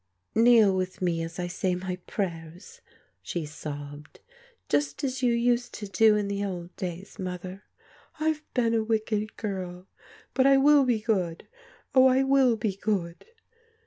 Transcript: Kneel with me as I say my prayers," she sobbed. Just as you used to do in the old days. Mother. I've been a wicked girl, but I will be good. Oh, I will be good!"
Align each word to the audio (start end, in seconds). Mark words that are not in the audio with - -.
Kneel 0.33 0.75
with 0.75 0.99
me 0.99 1.21
as 1.21 1.37
I 1.37 1.45
say 1.45 1.75
my 1.75 1.97
prayers," 2.07 2.81
she 3.21 3.45
sobbed. 3.45 4.19
Just 4.67 5.03
as 5.03 5.21
you 5.21 5.31
used 5.31 5.75
to 5.75 5.87
do 5.87 6.15
in 6.15 6.27
the 6.27 6.43
old 6.43 6.75
days. 6.75 7.19
Mother. 7.19 7.65
I've 8.19 8.41
been 8.55 8.73
a 8.73 8.83
wicked 8.83 9.37
girl, 9.37 9.87
but 10.33 10.47
I 10.47 10.57
will 10.57 10.85
be 10.85 11.01
good. 11.01 11.47
Oh, 11.93 12.07
I 12.07 12.23
will 12.23 12.55
be 12.57 12.75
good!" 12.77 13.27